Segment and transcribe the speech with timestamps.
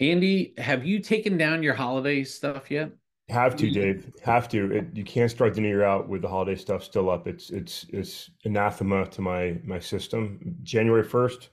[0.00, 2.90] Andy, have you taken down your holiday stuff yet?
[3.28, 3.80] Have to, mm-hmm.
[3.80, 4.12] Dave.
[4.24, 4.70] Have to.
[4.72, 7.26] It, you can't start the new year out with the holiday stuff still up.
[7.26, 10.56] It's it's it's anathema to my my system.
[10.62, 11.48] January 1st,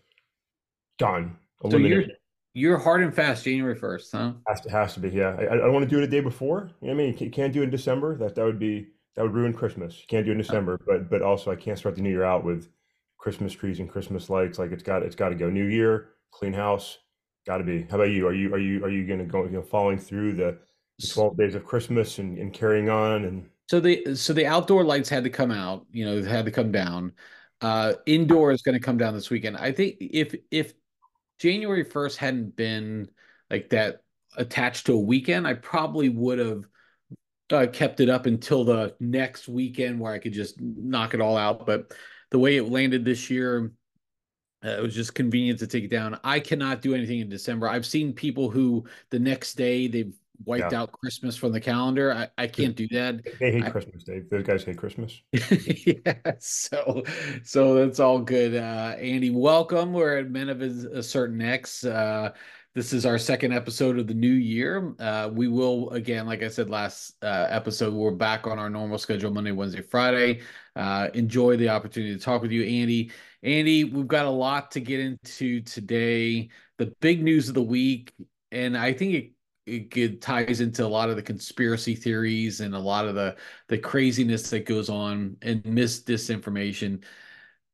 [0.98, 1.38] done.
[1.70, 2.06] So you're
[2.54, 4.34] you're hard and fast January 1st, huh?
[4.48, 5.10] Has to has to be.
[5.10, 5.36] Yeah.
[5.40, 6.72] I, I don't want to do it a day before.
[6.82, 7.08] You know what I mean?
[7.14, 8.18] You can't, can't do it in December.
[8.18, 10.00] That that would be that would ruin Christmas.
[10.00, 10.80] You can't do it in December.
[10.86, 12.68] But but also I can't start the new year out with
[13.20, 14.58] Christmas trees and Christmas lights.
[14.58, 15.50] Like it's got it's got to go.
[15.50, 16.98] New year, clean house.
[17.48, 17.84] Got to be.
[17.90, 18.28] How about you?
[18.28, 20.58] Are you are you are you going to go you know following through the
[21.00, 24.84] the 12 days of Christmas and, and carrying on and So the so the outdoor
[24.84, 27.14] lights had to come out, you know, they had to come down.
[27.62, 29.58] Uh indoor is going to come down this weekend.
[29.58, 30.74] I think if if
[31.40, 33.08] January 1st hadn't been
[33.50, 34.02] like that
[34.38, 36.64] attached to a weekend, I probably would have
[37.52, 41.38] uh, kept it up until the next weekend where I could just knock it all
[41.38, 41.66] out.
[41.66, 41.94] But
[42.32, 43.72] the way it landed this year,
[44.64, 46.20] Uh, it was just convenient to take it down.
[46.24, 47.68] I cannot do anything in December.
[47.68, 50.14] I've seen people who the next day they've
[50.46, 50.82] wiped yeah.
[50.82, 52.14] out Christmas from the calendar.
[52.14, 53.24] I, I can't do that.
[53.40, 54.30] They hate I Christmas, Dave.
[54.30, 55.22] Those guys hate Christmas.
[55.32, 57.04] yeah, so
[57.44, 58.56] so that's all good.
[58.56, 59.94] Uh Andy, welcome.
[59.94, 61.84] We're at Men of a, a Certain X.
[61.84, 62.32] Uh
[62.76, 64.94] this is our second episode of the new year.
[65.00, 68.98] Uh we will again, like I said last uh episode, we're back on our normal
[68.98, 70.42] schedule Monday, Wednesday, Friday.
[70.76, 73.12] Uh enjoy the opportunity to talk with you, Andy.
[73.44, 76.50] Andy, we've got a lot to get into today.
[76.78, 78.14] The big news of the week,
[78.52, 79.32] and I think it
[79.98, 83.36] it, ties into a lot of the conspiracy theories and a lot of the
[83.68, 87.04] the craziness that goes on and mis disinformation.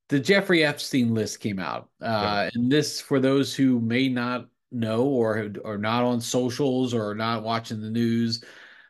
[0.10, 2.08] The Jeffrey Epstein list came out, Yeah.
[2.08, 7.16] uh, and this for those who may not know or are not on socials or
[7.16, 8.44] not watching the news.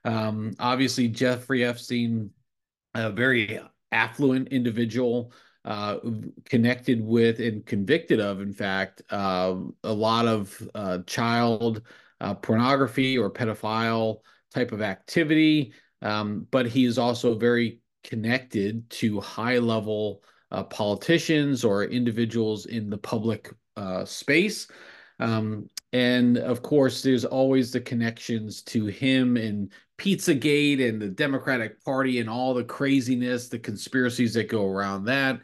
[0.03, 2.31] Um, obviously, Jeffrey Epstein
[2.95, 3.59] a very
[3.91, 5.31] affluent individual
[5.65, 5.97] uh,
[6.45, 11.81] connected with and convicted of, in fact, uh, a lot of uh, child
[12.21, 14.17] uh, pornography or pedophile
[14.53, 15.73] type of activity.
[16.01, 20.21] Um, but he is also very connected to high level
[20.51, 24.67] uh, politicians or individuals in the public uh, space.
[25.19, 31.83] Um, and of course, there's always the connections to him and Pizzagate and the Democratic
[31.83, 35.39] Party and all the craziness, the conspiracies that go around that.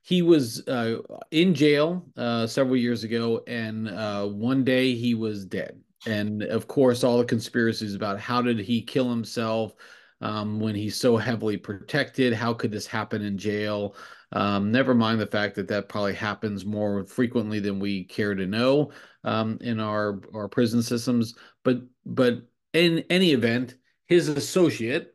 [0.00, 0.98] He was uh,
[1.30, 5.78] in jail uh, several years ago, and uh, one day he was dead.
[6.06, 9.74] And of course, all the conspiracies about how did he kill himself
[10.20, 12.32] um, when he's so heavily protected?
[12.32, 13.94] How could this happen in jail?
[14.32, 18.46] Um, never mind the fact that that probably happens more frequently than we care to
[18.46, 18.92] know
[19.24, 21.34] um, in our our prison systems.
[21.64, 23.76] But but in any event,
[24.06, 25.14] his associate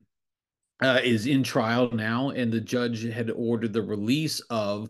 [0.81, 4.89] uh, is in trial now, and the judge had ordered the release of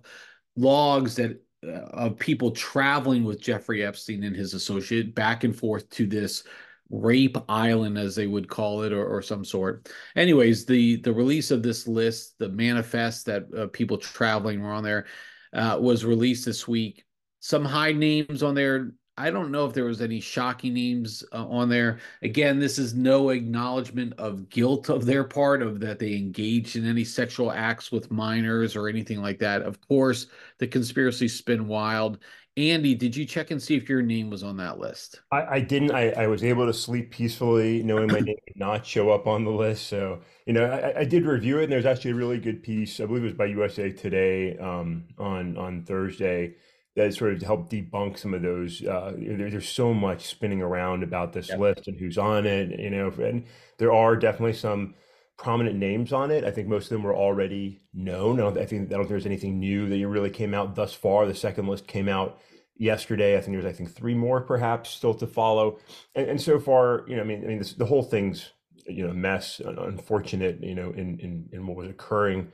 [0.56, 5.90] logs that uh, of people traveling with Jeffrey Epstein and his associate back and forth
[5.92, 6.44] to this
[6.90, 9.90] rape island, as they would call it, or, or some sort.
[10.16, 14.84] Anyways, the the release of this list, the manifest that uh, people traveling were on
[14.84, 15.06] there,
[15.54, 17.04] uh, was released this week.
[17.40, 18.92] Some high names on there.
[19.20, 22.00] I don't know if there was any shocking names uh, on there.
[22.22, 26.86] Again, this is no acknowledgement of guilt of their part of that they engaged in
[26.86, 29.64] any sexual acts with minors or anything like that.
[29.64, 30.28] Of course,
[30.60, 32.20] the conspiracy spin wild.
[32.58, 35.22] Andy, did you check and see if your name was on that list?
[35.32, 35.92] I, I didn't.
[35.92, 39.44] I, I was able to sleep peacefully knowing my name did not show up on
[39.44, 39.88] the list.
[39.88, 43.00] So, you know, I, I did review it, and there's actually a really good piece.
[43.00, 46.56] I believe it was by USA Today um, on on Thursday
[46.96, 48.82] that sort of helped debunk some of those.
[48.84, 51.60] Uh, there, there's so much spinning around about this Yep.
[51.60, 53.46] list and who's on it, you know, and
[53.78, 54.96] there are definitely some
[55.38, 56.44] prominent names on it.
[56.44, 58.40] I think most of them were already known.
[58.40, 60.94] I don't, I think I don't think there's anything new that really came out thus
[60.94, 61.26] far.
[61.26, 62.40] The second list came out
[62.76, 63.38] yesterday.
[63.38, 65.80] I think there's I think three more perhaps still to follow.
[66.16, 68.52] And, and so far, you know, I mean, I mean, this, the whole thing's
[68.88, 72.52] you know mess, unfortunate, you know, in in, in what was occurring.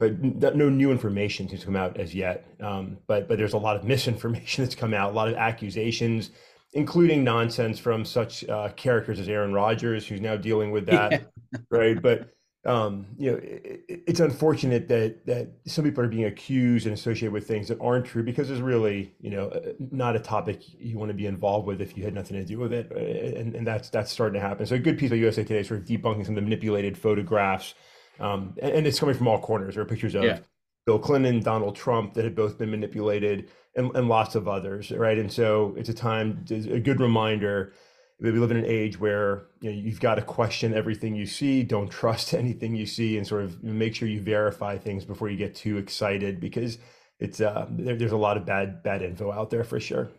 [0.00, 2.46] But no new information seems to come out as yet.
[2.60, 6.30] Um, but but there's a lot of misinformation that's come out, a lot of accusations,
[6.74, 11.08] including nonsense from such uh, characters as Aaron Rodgers, who's now dealing with Yeah.
[11.08, 11.32] that,
[11.70, 12.00] right?
[12.00, 12.30] But
[12.66, 17.32] um, you know, it, it's unfortunate that that some people are being accused and associated
[17.32, 20.98] with things that aren't true because it's really, you know, uh, not a topic you
[20.98, 23.54] want to be involved with if you had nothing to do with it, uh, and
[23.54, 24.64] and that's that's starting to happen.
[24.66, 27.74] So a good piece of USA Today sort of debunking some of the manipulated photographs,
[28.18, 29.74] um, and, and it's coming from all corners.
[29.74, 30.36] There are pictures Yeah.
[30.38, 30.42] of
[30.86, 35.18] Bill Clinton, Donald Trump that had both been manipulated, and, and lots of others, right?
[35.18, 37.72] And so it's a time, a good reminder
[38.20, 41.26] that we live in an age where you know, you've got to question everything you
[41.26, 41.62] see.
[41.62, 45.36] Don't trust anything you see, and sort of make sure you verify things before you
[45.36, 46.78] get too excited because
[47.18, 50.10] it's uh, there, there's a lot of bad bad info out there for sure.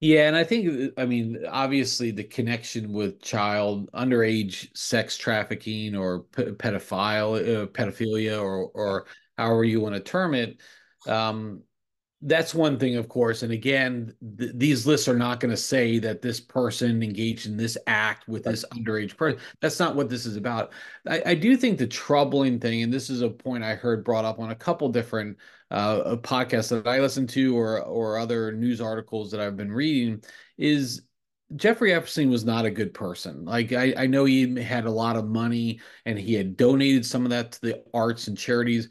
[0.00, 6.24] Yeah, and I think I mean obviously the connection with child underage sex trafficking or
[6.32, 9.06] pedophile uh, pedophilia or or
[9.36, 10.58] however you want to term it
[11.06, 11.62] um,
[12.22, 13.42] that's one thing, of course.
[13.42, 17.56] And again, th- these lists are not going to say that this person engaged in
[17.56, 19.40] this act with this underage person.
[19.60, 20.72] That's not what this is about.
[21.08, 24.26] I, I, do think the troubling thing, and this is a point I heard brought
[24.26, 25.38] up on a couple different
[25.70, 30.22] uh, podcasts that I listen to or or other news articles that I've been reading,
[30.58, 31.02] is
[31.56, 33.46] Jeffrey Epstein was not a good person.
[33.46, 37.24] Like I, I know he had a lot of money and he had donated some
[37.24, 38.90] of that to the arts and charities.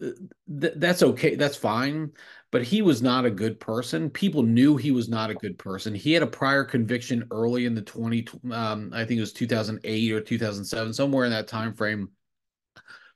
[0.00, 1.34] Th- that's okay.
[1.34, 2.12] That's fine
[2.52, 4.10] but he was not a good person.
[4.10, 5.94] People knew he was not a good person.
[5.94, 10.12] He had a prior conviction early in the 20 um, I think it was 2008
[10.12, 12.10] or 2007 somewhere in that time frame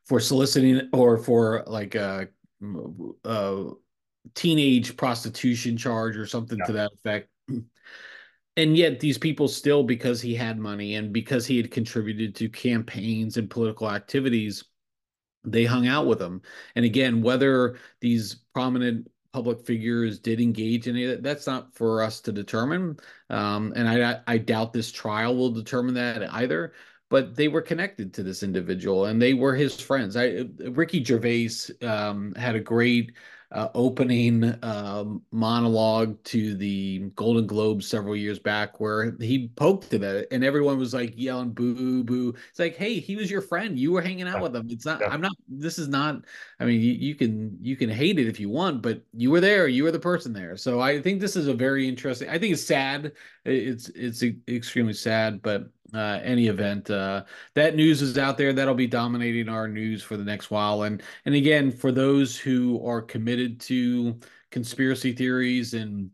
[0.06, 2.28] for soliciting or for like a,
[3.24, 3.70] a
[4.34, 6.66] teenage prostitution charge or something yeah.
[6.66, 7.28] to that effect.
[8.56, 12.48] And yet these people still because he had money and because he had contributed to
[12.48, 14.62] campaigns and political activities
[15.44, 16.40] they hung out with him.
[16.74, 21.20] And again, whether these prominent public figures did engage in it.
[21.20, 22.96] That's not for us to determine,
[23.30, 26.72] um, and I, I doubt this trial will determine that either.
[27.10, 30.16] But they were connected to this individual, and they were his friends.
[30.16, 31.50] I Ricky Gervais
[31.82, 33.12] um, had a great
[33.54, 40.02] uh, opening um, monologue to the Golden Globes several years back where he poked at
[40.02, 42.34] it and everyone was like yelling boo boo.
[42.50, 43.78] It's like, hey, he was your friend.
[43.78, 44.66] You were hanging out with him.
[44.68, 45.06] It's not, yeah.
[45.06, 46.24] I'm not, this is not,
[46.58, 49.40] I mean, you, you can, you can hate it if you want, but you were
[49.40, 49.68] there.
[49.68, 50.56] You were the person there.
[50.56, 53.12] So I think this is a very interesting, I think it's sad.
[53.44, 56.90] It's, it's extremely sad, but uh, any event.
[56.90, 57.24] Uh,
[57.54, 58.52] that news is out there.
[58.52, 60.82] That'll be dominating our news for the next while.
[60.82, 64.18] And and again, for those who are committed to
[64.50, 66.10] conspiracy theories and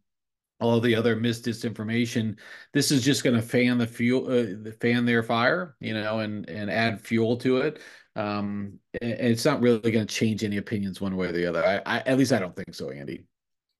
[0.60, 2.38] all the other mis disinformation,
[2.72, 6.48] this is just going to fan the fuel, uh, fan their fire, you know, and
[6.48, 7.80] and add fuel to it.
[8.16, 11.64] Um, and it's not really going to change any opinions one way or the other.
[11.64, 13.24] I, I, at least I don't think so, Andy.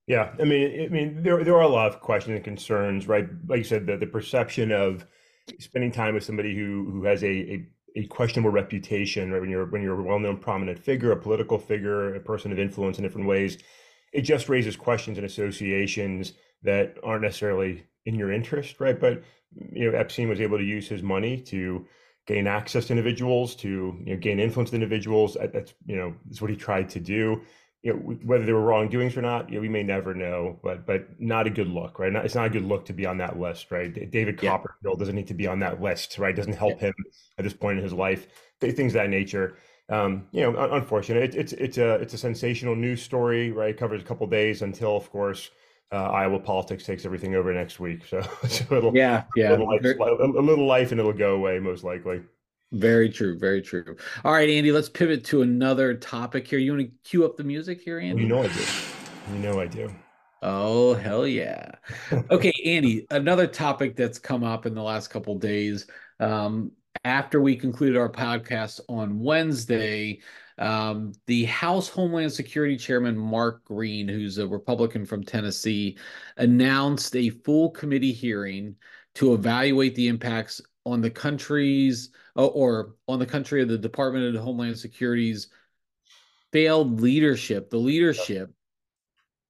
[0.07, 3.29] Yeah, I mean, I mean, there there are a lot of questions and concerns, right?
[3.47, 5.07] Like you said, the the perception of
[5.59, 9.41] spending time with somebody who who has a, a, a questionable reputation, right?
[9.41, 12.99] When you're when you're a well-known prominent figure, a political figure, a person of influence
[12.99, 13.59] in different ways,
[14.13, 16.33] it just raises questions and associations
[16.63, 18.99] that aren't necessarily in your interest, right?
[18.99, 19.23] But
[19.73, 21.87] you know, Epstein was able to use his money to
[22.27, 25.37] gain access to individuals, to you know, gain influence with individuals.
[25.53, 27.43] That's you know, that's what he tried to do
[27.83, 30.87] you know, whether there were wrongdoings or not, you know, we may never know, but
[30.87, 32.13] but not a good look, right?
[32.13, 33.93] Not, it's not a good look to be on that list, right?
[34.11, 34.51] David yeah.
[34.51, 36.37] Copperfield doesn't need to be on that list, right?
[36.37, 36.89] Doesn't help yeah.
[36.89, 36.95] him
[37.39, 38.27] at this point in his life.
[38.61, 39.57] Things of that nature.
[39.89, 41.23] Um, you know, unfortunate.
[41.23, 43.71] It, it's it's a it's a sensational news story, right?
[43.71, 45.51] It covers a couple days until, of course,
[45.91, 48.05] uh, Iowa politics takes everything over next week.
[48.07, 51.59] So, so it'll yeah yeah a little, life, a little life and it'll go away
[51.59, 52.21] most likely.
[52.73, 53.39] Very true.
[53.39, 53.97] Very true.
[54.25, 56.59] All right, Andy, let's pivot to another topic here.
[56.59, 58.23] You want to cue up the music here, Andy?
[58.23, 58.65] You know I do.
[59.33, 59.91] You know I do.
[60.43, 61.73] Oh, hell yeah.
[62.31, 65.87] Okay, Andy, another topic that's come up in the last couple days.
[66.21, 66.73] Um,
[67.05, 70.21] after we concluded our podcast on Wednesday,
[70.59, 75.99] um, the House Homeland Security Chairman Mark Green, who's a Republican from Tennessee,
[76.37, 78.77] announced a full committee hearing
[79.15, 84.35] to evaluate the impacts on the country's uh, or on the country of the Department
[84.35, 85.49] of Homeland Security's
[86.53, 88.53] failed leadership, the leadership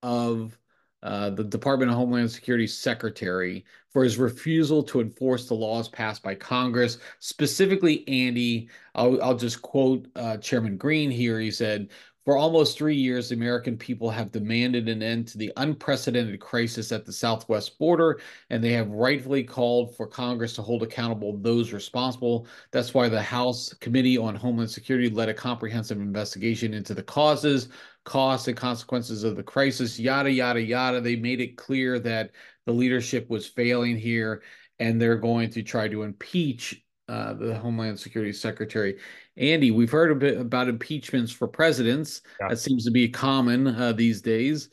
[0.02, 0.56] of
[1.02, 6.22] uh, the Department of Homeland Security secretary for his refusal to enforce the laws passed
[6.22, 6.98] by Congress.
[7.20, 11.40] Specifically, Andy, I'll, I'll just quote uh, Chairman Green here.
[11.40, 11.88] He said,
[12.30, 16.92] for almost three years, the American people have demanded an end to the unprecedented crisis
[16.92, 18.20] at the southwest border,
[18.50, 22.46] and they have rightfully called for Congress to hold accountable those responsible.
[22.70, 27.68] That's why the House Committee on Homeland Security led a comprehensive investigation into the causes,
[28.04, 31.00] costs, and consequences of the crisis, yada, yada, yada.
[31.00, 32.30] They made it clear that
[32.64, 34.44] the leadership was failing here,
[34.78, 38.98] and they're going to try to impeach uh, the Homeland Security Secretary.
[39.40, 42.20] Andy, we've heard a bit about impeachments for presidents.
[42.40, 42.48] Yeah.
[42.50, 44.68] That seems to be common uh, these days.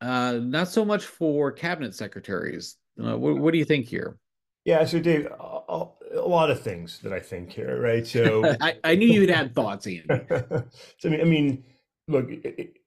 [0.00, 2.76] Uh, not so much for cabinet secretaries.
[3.02, 4.16] Uh, what, what, do you think here?
[4.64, 8.06] Yeah, so Dave, a, a lot of things that I think here, right?
[8.06, 10.04] So I, I, knew you'd had thoughts, Andy.
[10.08, 10.64] so
[11.04, 11.64] I mean, I mean
[12.08, 12.78] look, it,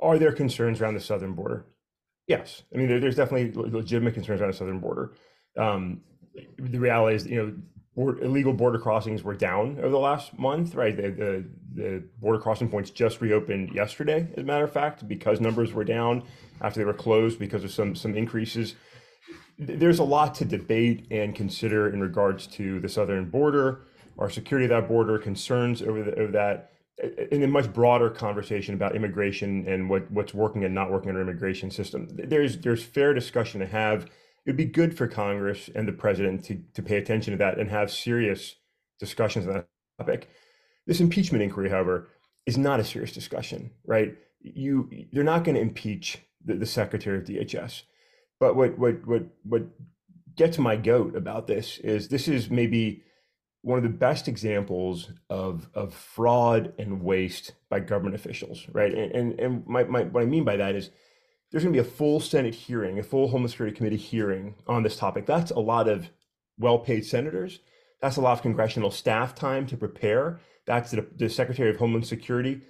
[0.00, 1.64] are there concerns around the southern border?
[2.28, 5.14] Yes, I mean there, there's definitely legitimate concerns around the southern border.
[5.56, 6.02] Um,
[6.58, 7.54] the reality is, you know,
[7.96, 10.96] illegal border crossings were down over the last month, right?
[10.96, 15.40] The, the, the, border crossing points just reopened yesterday, as a matter of fact, because
[15.40, 16.24] numbers were down
[16.60, 18.74] after they were closed because of some some increases.
[19.58, 23.82] there's a lot to debate and consider in regards to the southern border,
[24.18, 26.72] our security of that border, concerns over, the, over that,
[27.30, 31.16] in a much broader conversation about immigration and what, what's working and not working in
[31.16, 32.08] our immigration system.
[32.10, 34.06] There's there's fair discussion to have.
[34.46, 37.70] It'd be good for Congress and the president to, to pay attention to that and
[37.70, 38.56] have serious
[38.98, 40.28] discussions on that topic.
[40.86, 42.08] This impeachment inquiry, however,
[42.46, 44.14] is not a serious discussion, right?
[44.40, 47.82] You they're not going to impeach the, the secretary of DHS.
[48.38, 49.62] But what what what what
[50.36, 53.02] gets my goat about this is this is maybe
[53.62, 58.92] one of the best examples of of fraud and waste by government officials, right?
[58.92, 60.90] And and, and my, my what I mean by that is
[61.54, 64.82] there's going to be a full Senate hearing, a full Homeland Security Committee hearing on
[64.82, 65.24] this topic.
[65.24, 66.10] That's a lot of
[66.58, 67.60] well-paid senators.
[68.02, 70.40] That's a lot of congressional staff time to prepare.
[70.66, 72.60] That's the, the Secretary of Homeland Security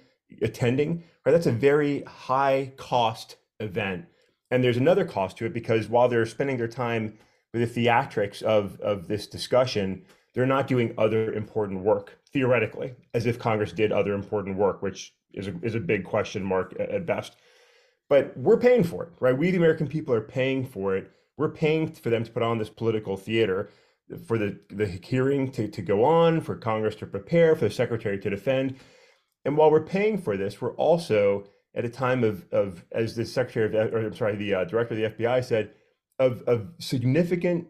[0.43, 1.03] attending.
[1.25, 1.31] Right?
[1.31, 4.05] That's a very high cost event.
[4.51, 7.17] And there's another cost to it because while they're spending their time
[7.55, 10.03] with the theatrics of, of this discussion,
[10.35, 15.15] they're not doing other important work, theoretically, as if Congress did other important work, which
[15.33, 17.35] is a, is a big question mark at best.
[18.09, 19.37] But we're paying for it, right?
[19.37, 21.11] We, the American people, are paying for it.
[21.37, 23.69] We're paying for them to put on this political theater,
[24.25, 28.19] for the, the hearing to, to go on, for Congress to prepare, for the secretary
[28.19, 28.75] to defend.
[29.43, 31.45] And while we're paying for this, we're also
[31.75, 34.93] at a time of, of as the secretary of, or I'm sorry, the uh, director
[34.93, 35.71] of the FBI said,
[36.19, 37.67] of, of significant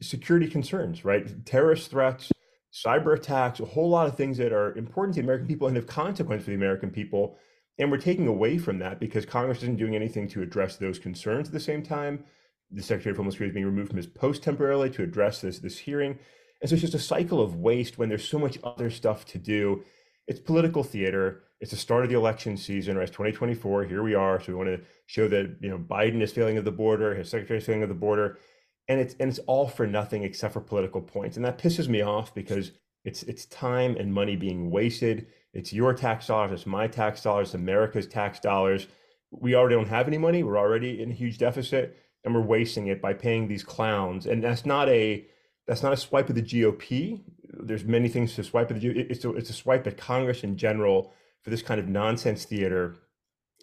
[0.00, 1.44] security concerns, right?
[1.44, 2.30] Terrorist threats,
[2.72, 5.76] cyber attacks, a whole lot of things that are important to the American people and
[5.76, 7.36] have consequence for the American people.
[7.78, 11.48] And we're taking away from that because Congress isn't doing anything to address those concerns
[11.48, 12.24] at the same time.
[12.70, 15.58] The Secretary of Homeland Security is being removed from his post temporarily to address this,
[15.58, 16.18] this hearing.
[16.60, 19.38] And so it's just a cycle of waste when there's so much other stuff to
[19.38, 19.84] do.
[20.26, 23.02] It's political theater it's the start of the election season, right?
[23.02, 23.84] It's 2024.
[23.84, 24.40] Here we are.
[24.40, 27.28] So we want to show that you know Biden is failing at the border, his
[27.28, 28.38] secretary is failing at the border,
[28.86, 32.02] and it's and it's all for nothing except for political points, and that pisses me
[32.02, 32.72] off because
[33.08, 35.26] it's it's time and money being wasted.
[35.54, 38.86] It's your tax dollars, it's my tax dollars, America's tax dollars.
[39.30, 40.42] We already don't have any money.
[40.42, 44.26] We're already in a huge deficit, and we're wasting it by paying these clowns.
[44.26, 45.26] And that's not a
[45.66, 47.22] that's not a swipe at the GOP.
[47.44, 49.10] There's many things to swipe at the GOP.
[49.10, 51.12] It's a, it's a swipe at Congress in general
[51.42, 52.96] for this kind of nonsense theater,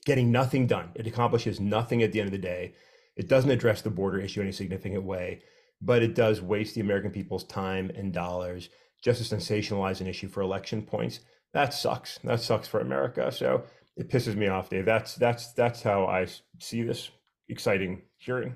[0.06, 0.90] getting nothing done.
[0.96, 2.74] It accomplishes nothing at the end of the day.
[3.16, 5.42] It doesn't address the border issue in a significant way,
[5.82, 8.70] but it does waste the American people's time and dollars
[9.06, 11.20] just to sensationalize an issue for election points.
[11.54, 12.18] That sucks.
[12.24, 13.32] That sucks for America.
[13.32, 13.64] So
[13.96, 14.86] it pisses me off, Dave.
[14.86, 16.26] That's that's that's how I
[16.60, 17.12] see this
[17.48, 18.56] exciting hearing.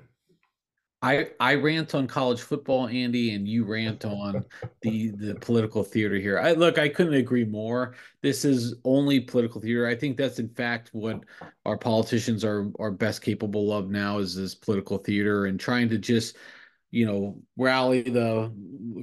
[1.02, 4.44] I I rant on college football, Andy, and you rant on
[4.82, 6.38] the the political theater here.
[6.38, 7.94] I look, I couldn't agree more.
[8.20, 9.86] This is only political theater.
[9.86, 11.20] I think that's in fact what
[11.64, 15.96] our politicians are are best capable of now is this political theater and trying to
[15.96, 16.36] just,
[16.90, 18.52] you know, rally the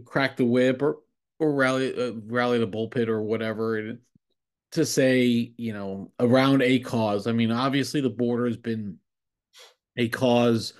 [0.05, 0.97] crack the whip or
[1.39, 3.97] or rally uh, rally the bullpit or whatever
[4.71, 7.27] to say, you know, around a cause.
[7.27, 8.97] I mean, obviously the border has been
[9.95, 10.73] a cause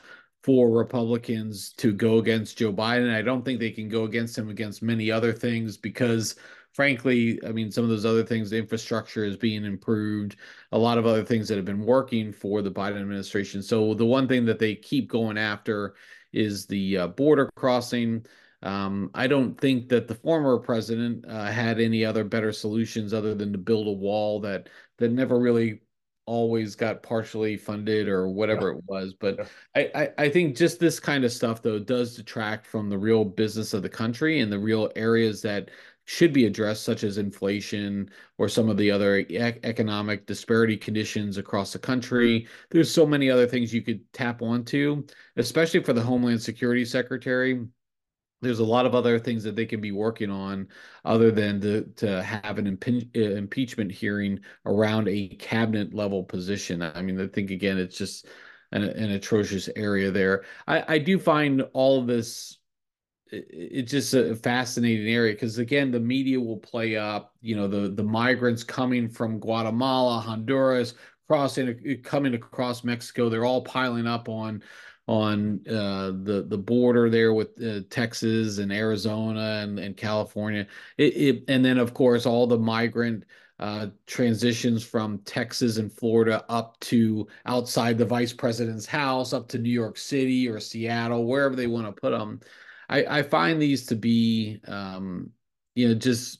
[0.44, 3.14] for Republicans to go against Joe Biden.
[3.14, 6.36] I don't think they can go against him against many other things because
[6.74, 10.36] frankly, I mean, some of those other things, the infrastructure is being improved,
[10.72, 13.64] a lot of other things that have been working for the Biden administration.
[13.64, 15.96] So the one thing that they keep going after
[16.34, 18.26] is the uh, border crossing.
[18.64, 23.36] Um, I don't think that the former president uh, had any other better solutions other
[23.36, 25.82] than to build a wall that that never really
[26.26, 28.78] always got partially funded or whatever yeah.
[28.78, 29.14] it was.
[29.14, 29.46] But yeah.
[29.76, 33.24] I, I, I think just this kind of stuff though does detract from the real
[33.24, 35.70] business of the country and the real areas that
[36.06, 41.38] should be addressed, such as inflation or some of the other e- economic disparity conditions
[41.38, 42.48] across the country.
[42.72, 47.66] There's so many other things you could tap onto, especially for the Homeland Security Secretary
[48.42, 50.68] there's a lot of other things that they can be working on
[51.06, 56.82] other than to, to have an impe- uh, impeachment hearing around a cabinet level position.
[56.82, 58.28] I mean, I think again, it's just
[58.72, 60.44] an, an atrocious area there.
[60.68, 62.58] I, I do find all of this
[63.30, 67.90] it's just a fascinating area because again the media will play up you know the
[67.90, 70.94] the migrants coming from guatemala honduras
[71.28, 74.64] crossing coming across mexico they're all piling up on
[75.08, 80.68] on uh, the the border there with uh, Texas and Arizona and, and California.
[80.98, 83.24] It, it, and then of course all the migrant
[83.60, 89.58] uh, transitions from Texas and Florida up to outside the vice president's house, up to
[89.58, 92.40] New York City or Seattle, wherever they want to put them.
[92.90, 95.32] I, I find these to be, um,
[95.76, 96.40] you know, just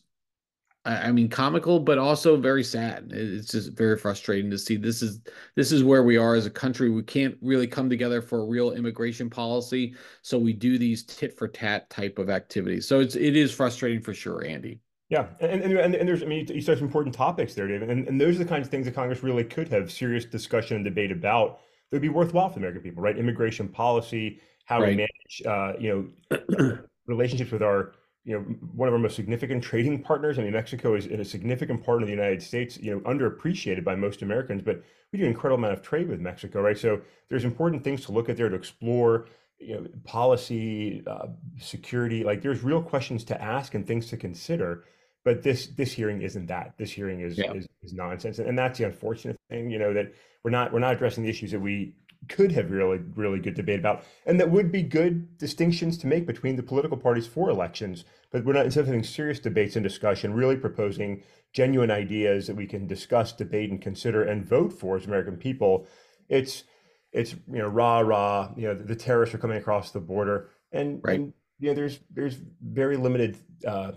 [0.88, 3.10] I mean, comical, but also very sad.
[3.12, 4.78] It's just very frustrating to see.
[4.78, 5.20] This is
[5.56, 6.90] this is where we are as a country.
[6.90, 11.38] We can't really come together for a real immigration policy, so we do these tit
[11.38, 12.88] for tat type of activities.
[12.88, 14.80] So it's it is frustrating for sure, Andy.
[15.10, 17.90] Yeah, and and, and, and there's I mean you said some important topics there, David,
[17.90, 20.78] and, and those are the kinds of things that Congress really could have serious discussion
[20.78, 21.60] and debate about.
[21.92, 23.18] That'd be worthwhile for the American people, right?
[23.18, 24.90] Immigration policy, how right.
[24.90, 26.78] we manage, uh, you know,
[27.08, 27.94] relationships with our
[28.28, 28.42] you know,
[28.76, 30.38] one of our most significant trading partners.
[30.38, 33.96] I mean, Mexico is a significant part of the United States, you know, underappreciated by
[33.96, 36.78] most Americans, but we do an incredible amount of trade with Mexico, right?
[36.78, 39.30] So there's important things to look at there to explore,
[39.60, 44.84] you know, policy, uh, security, like there's real questions to ask and things to consider.
[45.24, 46.74] But this this hearing isn't that.
[46.78, 47.54] This hearing is, yeah.
[47.54, 49.70] is, is nonsense, and that's the unfortunate thing.
[49.70, 51.96] You know that we're not we're not addressing the issues that we
[52.28, 56.26] could have really, really good debate about, and that would be good distinctions to make
[56.26, 58.06] between the political parties for elections.
[58.32, 62.56] But we're not instead of having serious debates and discussion, really proposing genuine ideas that
[62.56, 65.88] we can discuss, debate, and consider and vote for as American people.
[66.30, 66.64] It's
[67.12, 68.52] it's you know rah rah.
[68.56, 71.20] You know the, the terrorists are coming across the border, and, right.
[71.20, 73.94] and you know there's there's very limited uh,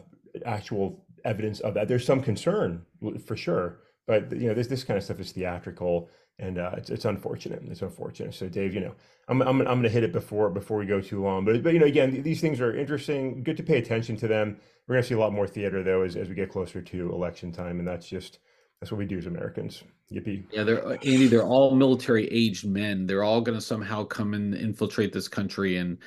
[0.47, 1.89] actual evidence of that.
[1.89, 2.87] There's some concern
[3.25, 6.09] for sure, but you know this this kind of stuff is theatrical
[6.40, 7.62] and uh, it's, it's unfortunate.
[7.68, 8.35] It's unfortunate.
[8.35, 8.94] So, Dave, you know,
[9.28, 11.44] I'm I'm, I'm going to hit it before before we go too long.
[11.44, 13.42] But but you know, again, these things are interesting.
[13.42, 14.56] Good to pay attention to them.
[14.87, 17.12] We're going to see a lot more theater though as as we get closer to
[17.12, 18.38] election time, and that's just
[18.80, 19.85] that's what we do as Americans.
[20.11, 20.44] Yippee!
[20.50, 21.26] Yeah, they're Andy.
[21.28, 23.06] They're all military aged men.
[23.06, 25.99] They're all going to somehow come and infiltrate this country and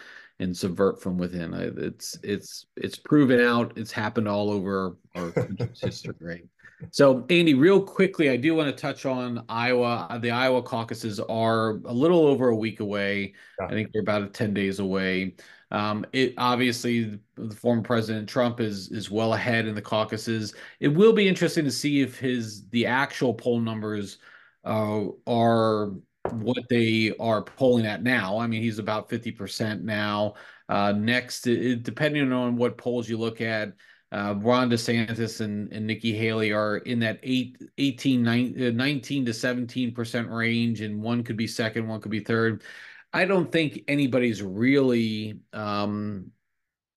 [0.44, 1.54] and subvert from within.
[1.54, 3.74] It's it's it's proven out.
[3.76, 6.46] It's happened all over our country's history, right?
[6.92, 10.20] So, Andy, real quickly, I do want to touch on Iowa.
[10.22, 13.34] The Iowa caucuses are a little over a week away.
[13.60, 13.68] Yeah.
[13.68, 15.36] I think they're about 10 days away.
[15.72, 20.54] Um, it obviously the former President Trump is is well ahead in the caucuses.
[20.80, 24.20] It will be interesting to see if his the actual poll numbers
[24.66, 25.94] uh, are
[26.42, 28.38] what they are polling at now.
[28.38, 30.34] I mean, he's about 50% now.
[30.70, 33.74] Uh, next, it, depending on what polls you look at,
[34.12, 39.26] uh, Ron DeSantis and, and Nikki Haley are in that eight, 18, 19, uh, 19
[39.26, 42.64] to 17% range, and one could be second, one could be third.
[43.12, 46.32] I don't think anybody's really um,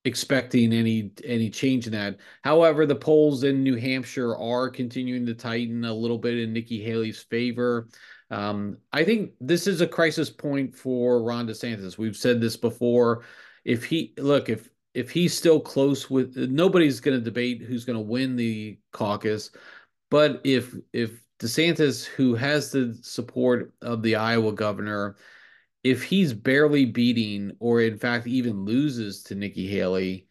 [0.06, 2.18] expecting any any change in that.
[2.42, 6.82] However, the polls in New Hampshire are continuing to tighten a little bit in Nikki
[6.82, 7.88] Haley's favor.
[8.30, 11.98] Um, I think this is a crisis point for Ron DeSantis.
[11.98, 13.24] We've said this before.
[13.64, 17.98] If he look, if if he's still close with nobody's going to debate who's going
[17.98, 19.50] to win the caucus,
[20.10, 25.16] but if if DeSantis, who has the support of the Iowa governor,
[25.84, 30.25] if he's barely beating or in fact even loses to Nikki Haley,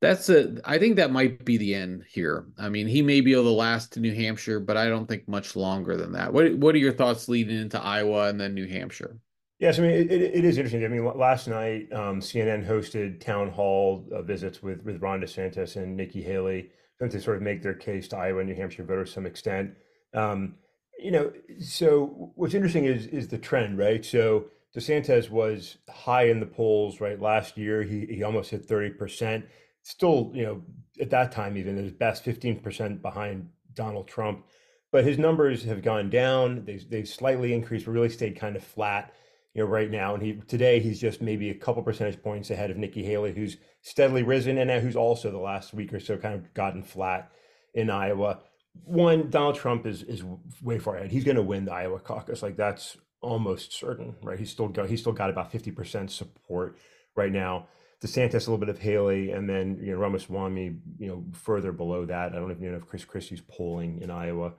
[0.00, 2.46] that's a I think that might be the end here.
[2.58, 5.28] I mean, he may be able to last to New Hampshire, but I don't think
[5.28, 6.32] much longer than that.
[6.32, 9.18] What what are your thoughts leading into Iowa and then New Hampshire?
[9.58, 10.84] Yes, I mean it, it is interesting.
[10.84, 15.76] I mean, last night um, CNN hosted town hall uh, visits with with Ron DeSantis
[15.76, 16.70] and Nikki Haley
[17.08, 19.72] to sort of make their case to Iowa and New Hampshire voters to some extent.
[20.12, 20.56] Um,
[20.98, 24.04] you know, so what's interesting is is the trend, right?
[24.04, 27.20] So DeSantis was high in the polls, right?
[27.20, 29.46] Last year, he he almost hit thirty percent.
[29.90, 30.62] Still, you know,
[31.00, 34.46] at that time, even his best fifteen percent behind Donald Trump.
[34.92, 36.64] But his numbers have gone down.
[36.64, 39.12] They they've slightly increased, but really stayed kind of flat
[39.54, 40.14] you know, right now.
[40.14, 43.56] And he today he's just maybe a couple percentage points ahead of Nikki Haley, who's
[43.82, 47.32] steadily risen and who's also the last week or so kind of gotten flat
[47.74, 48.40] in Iowa.
[48.84, 50.22] One, Donald Trump is is
[50.62, 51.10] way far ahead.
[51.10, 54.38] He's going to win the Iowa caucus, like that's almost certain, right?
[54.38, 56.78] He's still got he's still got about fifty percent support
[57.16, 57.66] right now.
[58.02, 62.06] DeSantis, a little bit of Haley, and then you know Ramaswamy, you know, further below
[62.06, 62.32] that.
[62.32, 64.54] I don't even know if Chris Christie's polling in Iowa.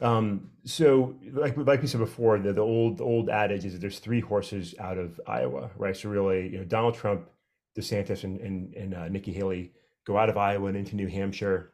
[0.00, 3.98] Um, so, like like we said before, the, the old old adage is that there's
[3.98, 5.96] three horses out of Iowa, right?
[5.96, 7.28] So really, you know, Donald Trump,
[7.78, 9.72] DeSantis, and and, and uh, Nikki Haley
[10.04, 11.72] go out of Iowa and into New Hampshire,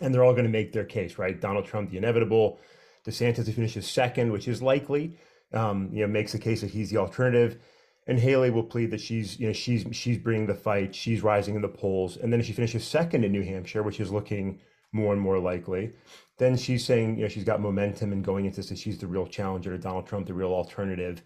[0.00, 1.40] and they're all going to make their case, right?
[1.40, 2.58] Donald Trump, the inevitable.
[3.06, 5.16] DeSantis to finish second, which is likely.
[5.52, 7.58] Um, you know, makes the case that he's the alternative.
[8.06, 11.54] And Haley will plead that she's, you know, she's she's bringing the fight, she's rising
[11.54, 14.58] in the polls, and then if she finishes second in New Hampshire, which is looking
[14.92, 15.92] more and more likely.
[16.38, 19.26] Then she's saying, you know, she's got momentum and going into this, she's the real
[19.26, 21.22] challenger to Donald Trump, the real alternative.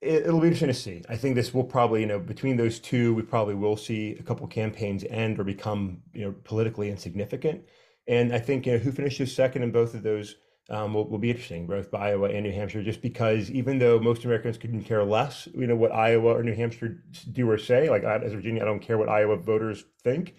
[0.00, 1.02] It, will be interesting to see.
[1.08, 4.22] I think this will probably, you know, between those two, we probably will see a
[4.22, 7.62] couple campaigns end or become, you know, politically insignificant.
[8.06, 10.36] And I think, you know, who finishes second in both of those
[10.70, 14.24] um, will, will be interesting, both Iowa and New Hampshire, just because even though most
[14.24, 17.02] Americans couldn't care less, you know, what Iowa or New Hampshire
[17.32, 20.34] do or say, like as Virginia, I don't care what Iowa voters think,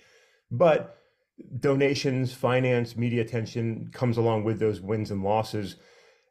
[0.51, 0.97] but
[1.59, 5.77] donations, finance, media attention comes along with those wins and losses.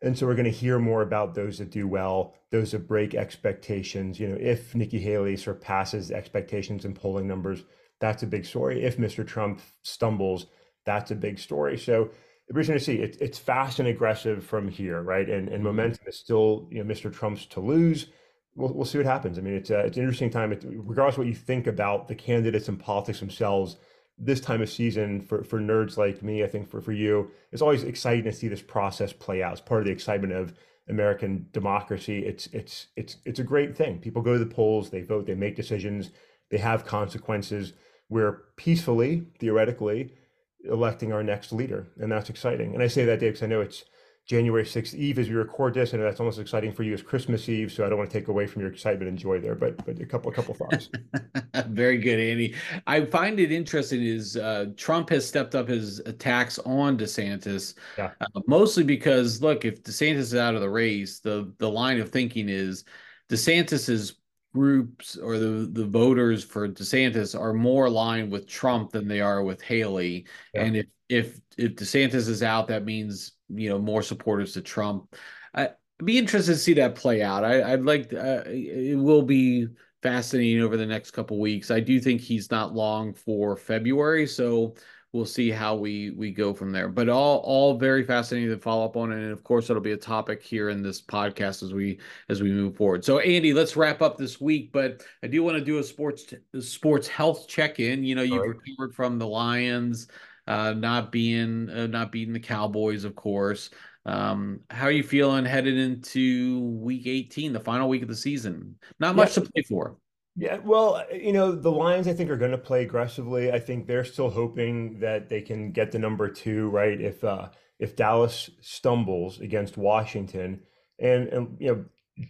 [0.00, 3.14] And so we're going to hear more about those that do well, those that break
[3.14, 4.20] expectations.
[4.20, 7.64] You know, if Nikki Haley surpasses expectations in polling numbers,
[8.00, 8.84] that's a big story.
[8.84, 9.26] If Mr.
[9.26, 10.46] Trump stumbles,
[10.84, 11.76] that's a big story.
[11.76, 12.10] So
[12.50, 12.96] we're going to see.
[12.96, 15.28] It, it's fast and aggressive from here, right?
[15.28, 15.64] And and mm-hmm.
[15.64, 17.12] momentum is still, you know, Mr.
[17.12, 18.06] Trump's to lose.
[18.54, 19.38] We'll, we'll see what happens.
[19.38, 20.52] I mean, it's it's an interesting time.
[20.52, 23.76] It, regardless of what you think about the candidates and politics themselves,
[24.18, 27.62] this time of season for, for nerds like me, I think for, for you, it's
[27.62, 29.52] always exciting to see this process play out.
[29.52, 30.54] It's part of the excitement of
[30.88, 32.24] American democracy.
[32.24, 33.98] It's it's it's it's a great thing.
[33.98, 36.10] People go to the polls, they vote, they make decisions,
[36.50, 37.74] they have consequences.
[38.08, 40.14] We're peacefully, theoretically,
[40.64, 42.74] electing our next leader, and that's exciting.
[42.74, 43.84] And I say that, Dave, because I know it's
[44.28, 45.94] January 6th Eve as we record this.
[45.94, 48.28] Know that's almost exciting for you as Christmas Eve, so I don't want to take
[48.28, 50.90] away from your excitement and joy there, but but a couple a couple thoughts.
[51.68, 52.54] Very good, Andy.
[52.86, 58.10] I find it interesting is uh, Trump has stepped up his attacks on DeSantis, yeah.
[58.20, 62.10] uh, mostly because look, if DeSantis is out of the race, the the line of
[62.10, 62.84] thinking is
[63.30, 64.17] DeSantis's
[64.54, 69.42] groups or the the voters for DeSantis are more aligned with Trump than they are
[69.42, 70.62] with Haley, yeah.
[70.62, 75.14] and if if if DeSantis is out, that means you know more supporters to Trump.
[75.54, 77.44] I, would be interested to see that play out.
[77.44, 79.68] I, would like uh, it will be
[80.02, 81.70] fascinating over the next couple weeks.
[81.70, 84.74] I do think he's not long for February, so
[85.12, 86.88] we'll see how we we go from there.
[86.88, 89.96] But all all very fascinating to follow up on, and of course it'll be a
[89.96, 93.04] topic here in this podcast as we as we move forward.
[93.04, 94.72] So Andy, let's wrap up this week.
[94.72, 98.04] But I do want to do a sports sports health check in.
[98.04, 98.56] You know, you've right.
[98.66, 100.08] recovered from the Lions
[100.46, 103.70] uh, not being uh, not beating the Cowboys, of course.
[104.06, 108.76] Um, how are you feeling headed into Week 18, the final week of the season?
[108.98, 109.44] Not much yeah.
[109.44, 109.98] to play for.
[110.40, 113.50] Yeah, well, you know, the Lions, I think, are going to play aggressively.
[113.50, 117.00] I think they're still hoping that they can get the number two, right?
[117.00, 117.48] If uh,
[117.80, 120.60] if Dallas stumbles against Washington,
[121.00, 121.84] and and you know,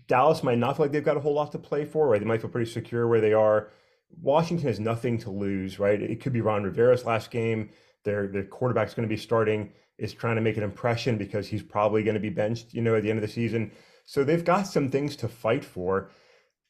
[0.07, 2.19] Dallas might not feel like they've got a whole lot to play for, right?
[2.19, 3.69] They might feel pretty secure where they are.
[4.23, 6.01] Washington has nothing to lose, right?
[6.01, 7.69] It could be Ron Rivera's last game.
[8.05, 11.63] Their their quarterback's going to be starting is trying to make an impression because he's
[11.63, 13.71] probably going to be benched, you know, at the end of the season.
[14.07, 16.11] So they've got some things to fight for.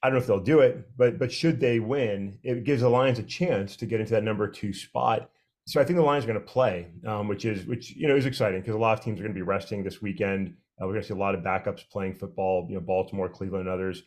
[0.03, 2.89] I don't know if they'll do it, but but should they win, it gives the
[2.89, 5.31] Lions a chance to get into that number two spot.
[5.67, 8.17] So I think the Lions are going to play, um, which is which you know
[8.17, 10.55] is exciting because a lot of teams are going to be resting this weekend.
[10.81, 12.67] Uh, we're going to see a lot of backups playing football.
[12.69, 14.05] You know, Baltimore, Cleveland, and others.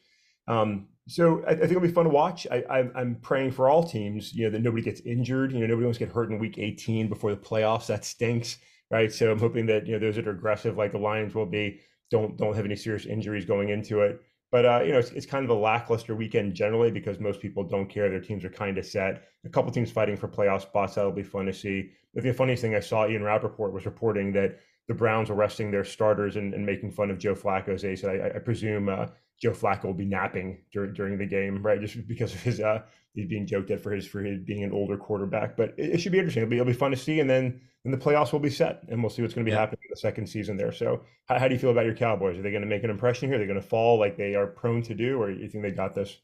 [0.47, 2.47] Um, so I, I, think it'll be fun to watch.
[2.49, 5.51] I, am praying for all teams, you know, that nobody gets injured.
[5.51, 7.87] You know, nobody wants to get hurt in week 18 before the playoffs.
[7.87, 8.57] That stinks,
[8.89, 9.11] right?
[9.11, 11.81] So I'm hoping that you know those that are aggressive, like the Lions will be,
[12.09, 14.21] don't don't have any serious injuries going into it.
[14.51, 17.63] But uh, you know, it's, it's kind of a lackluster weekend generally because most people
[17.63, 18.09] don't care.
[18.09, 19.23] Their teams are kind of set.
[19.45, 20.95] A couple teams fighting for playoff spots.
[20.95, 21.91] That'll be fun to see.
[22.13, 25.71] Think the funniest thing I saw, Ian Rapoport was reporting that the Browns were resting
[25.71, 28.03] their starters and, and making fun of Joe Flacco's ace.
[28.03, 29.07] I, I presume uh,
[29.41, 31.81] Joe Flacco will be napping during during the game, right?
[31.81, 34.71] Just because of his uh, he's being joked at for his for his being an
[34.71, 35.57] older quarterback.
[35.57, 36.43] But it, it should be interesting.
[36.43, 38.83] It'll be, it'll be fun to see, and then then the playoffs will be set,
[38.89, 39.59] and we'll see what's going to be yeah.
[39.59, 40.71] happening in the second season there.
[40.71, 42.37] So, how, how do you feel about your Cowboys?
[42.37, 43.37] Are they going to make an impression here?
[43.37, 45.71] Are they going to fall like they are prone to do, or you think they
[45.71, 46.17] got this?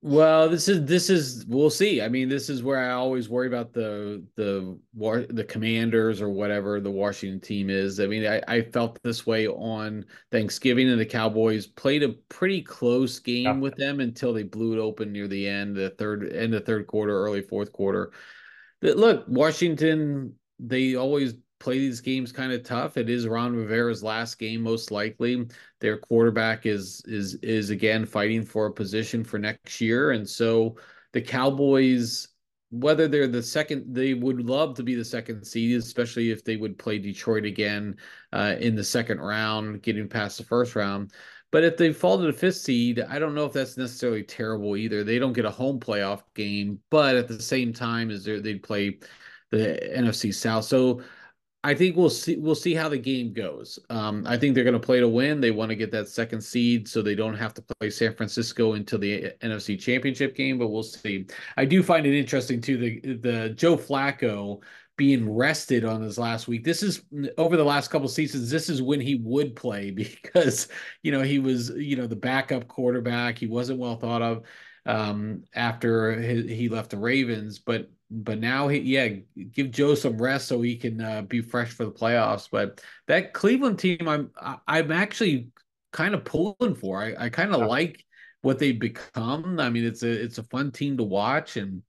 [0.00, 2.00] Well, this is this is we'll see.
[2.00, 6.80] I mean, this is where I always worry about the the the commanders or whatever
[6.80, 7.98] the Washington team is.
[7.98, 12.62] I mean, I, I felt this way on Thanksgiving and the Cowboys played a pretty
[12.62, 13.52] close game yeah.
[13.56, 16.86] with them until they blew it open near the end, the third end of third
[16.86, 18.12] quarter, early fourth quarter.
[18.80, 22.96] But look, Washington, they always play these games kind of tough.
[22.96, 25.46] It is Ron Rivera's last game, most likely.
[25.80, 30.76] Their quarterback is is is again fighting for a position for next year, and so
[31.12, 32.28] the Cowboys,
[32.70, 36.56] whether they're the second, they would love to be the second seed, especially if they
[36.56, 37.96] would play Detroit again
[38.32, 41.12] uh, in the second round, getting past the first round.
[41.50, 44.76] But if they fall to the fifth seed, I don't know if that's necessarily terrible
[44.76, 45.02] either.
[45.02, 48.62] They don't get a home playoff game, but at the same time, is there they'd
[48.62, 48.98] play
[49.50, 50.64] the NFC South.
[50.64, 51.02] So
[51.64, 53.80] I think we'll see we'll see how the game goes.
[53.90, 55.40] Um, I think they're going to play to win.
[55.40, 58.74] They want to get that second seed so they don't have to play San Francisco
[58.74, 60.58] until the NFC Championship game.
[60.58, 61.26] But we'll see.
[61.56, 64.62] I do find it interesting too the the Joe Flacco
[64.96, 66.64] being rested on his last week.
[66.64, 67.02] This is
[67.38, 68.50] over the last couple seasons.
[68.50, 69.90] This is when he would play
[70.22, 70.68] because
[71.02, 73.36] you know he was you know the backup quarterback.
[73.36, 74.44] He wasn't well thought of
[74.86, 79.08] um, after he, he left the Ravens, but but now he yeah
[79.52, 82.48] give Joe some rest so he can uh, be fresh for the playoffs.
[82.50, 84.30] But that Cleveland team, I'm
[84.66, 85.48] I'm actually
[85.92, 87.02] kind of pulling for.
[87.02, 87.66] I, I kind of yeah.
[87.66, 88.04] like
[88.42, 89.60] what they've become.
[89.60, 91.82] I mean, it's a it's a fun team to watch, and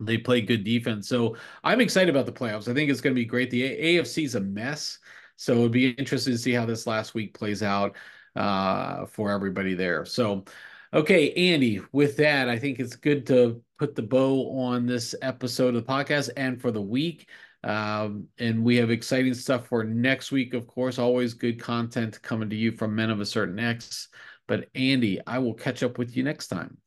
[0.00, 1.08] they play good defense.
[1.08, 2.68] So I'm excited about the playoffs.
[2.68, 3.50] I think it's going to be great.
[3.50, 4.98] The AFC is a mess.
[5.36, 7.96] So it'd be interesting to see how this last week plays out
[8.34, 10.04] uh, for everybody there.
[10.04, 10.44] So,
[10.92, 15.74] okay, Andy, with that, I think it's good to put the bow on this episode
[15.74, 17.28] of the podcast and for the week.
[17.64, 20.98] Um, and we have exciting stuff for next week, of course.
[20.98, 24.08] Always good content coming to you from Men of a Certain X.
[24.46, 26.78] But Andy, I will catch up with you next time.